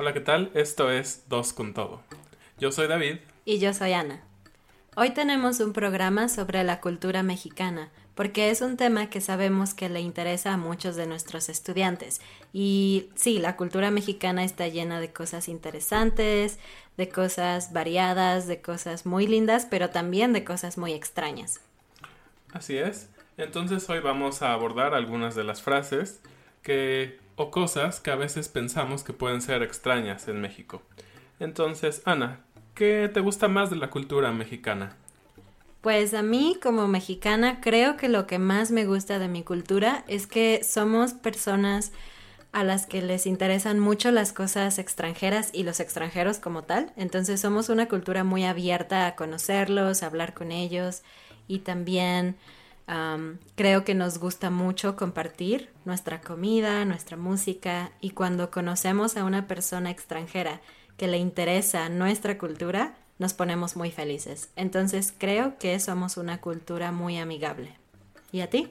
[0.00, 0.52] Hola, ¿qué tal?
[0.54, 2.00] Esto es Dos con Todo.
[2.60, 3.16] Yo soy David.
[3.44, 4.22] Y yo soy Ana.
[4.94, 9.88] Hoy tenemos un programa sobre la cultura mexicana, porque es un tema que sabemos que
[9.88, 12.20] le interesa a muchos de nuestros estudiantes.
[12.52, 16.60] Y sí, la cultura mexicana está llena de cosas interesantes,
[16.96, 21.60] de cosas variadas, de cosas muy lindas, pero también de cosas muy extrañas.
[22.52, 23.10] Así es.
[23.36, 26.20] Entonces hoy vamos a abordar algunas de las frases
[26.62, 30.82] que o cosas que a veces pensamos que pueden ser extrañas en México.
[31.40, 32.40] Entonces, Ana,
[32.74, 34.96] ¿qué te gusta más de la cultura mexicana?
[35.80, 40.04] Pues a mí como mexicana creo que lo que más me gusta de mi cultura
[40.08, 41.92] es que somos personas
[42.50, 46.92] a las que les interesan mucho las cosas extranjeras y los extranjeros como tal.
[46.96, 51.02] Entonces somos una cultura muy abierta a conocerlos, a hablar con ellos
[51.46, 52.36] y también
[53.54, 59.46] creo que nos gusta mucho compartir nuestra comida, nuestra música y cuando conocemos a una
[59.46, 60.60] persona extranjera
[60.96, 64.50] que le interesa nuestra cultura, nos ponemos muy felices.
[64.56, 67.76] Entonces creo que somos una cultura muy amigable.
[68.32, 68.68] ¿Y a ti?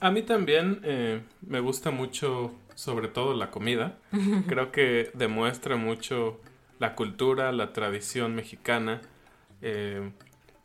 [0.00, 3.98] A mí también eh, me gusta mucho, sobre todo la comida.
[4.46, 6.40] creo que demuestra mucho
[6.78, 9.02] la cultura, la tradición mexicana.
[9.62, 10.10] Eh,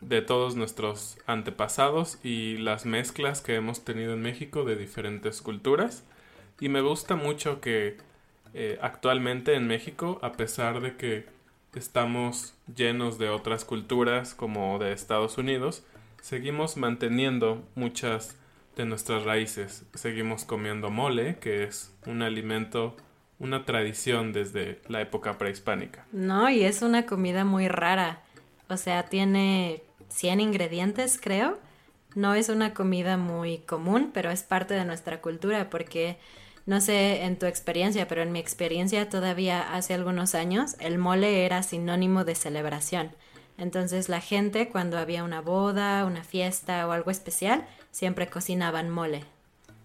[0.08, 6.04] de todos nuestros antepasados y las mezclas que hemos tenido en México de diferentes culturas.
[6.60, 7.98] Y me gusta mucho que
[8.54, 11.26] eh, actualmente en México, a pesar de que
[11.74, 15.84] estamos llenos de otras culturas como de Estados Unidos,
[16.22, 18.38] seguimos manteniendo muchas
[18.76, 19.86] de nuestras raíces.
[19.94, 22.96] Seguimos comiendo mole, que es un alimento,
[23.40, 26.06] una tradición desde la época prehispánica.
[26.12, 28.22] No, y es una comida muy rara.
[28.70, 31.58] O sea, tiene 100 ingredientes, creo.
[32.16, 36.18] No es una comida muy común, pero es parte de nuestra cultura porque,
[36.66, 41.46] no sé en tu experiencia, pero en mi experiencia todavía hace algunos años, el mole
[41.46, 43.12] era sinónimo de celebración.
[43.58, 49.24] Entonces la gente cuando había una boda, una fiesta o algo especial, siempre cocinaban mole.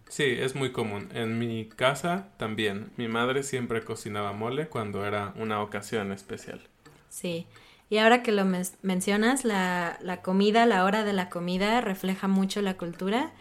[0.09, 1.09] Sí, es muy común.
[1.15, 2.91] En mi casa también.
[2.97, 6.61] Mi madre siempre cocinaba mole cuando era una ocasión especial.
[7.09, 7.47] Sí.
[7.91, 8.45] Y ahora que lo
[8.83, 13.33] mencionas, la, la comida, la hora de la comida refleja mucho la cultura,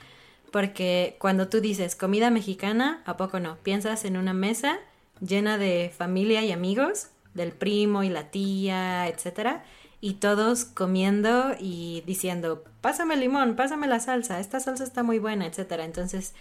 [0.52, 3.58] porque cuando tú dices comida mexicana, ¿a poco no?
[3.58, 4.80] Piensas en una mesa
[5.22, 9.64] llena de familia y amigos, del primo y la tía, etcétera,
[10.02, 15.20] y todos comiendo y diciendo, pásame el limón, pásame la salsa, esta salsa está muy
[15.20, 15.86] buena, etcétera.
[15.86, 16.34] Entonces,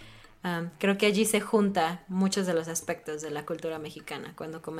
[0.79, 4.79] creo que allí se junta muchos de los aspectos de la cultura mexicana cuando comemos